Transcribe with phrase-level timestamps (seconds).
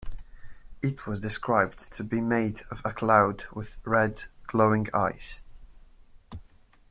[0.81, 5.41] It was described to be made of a cloud with red glowing eyes.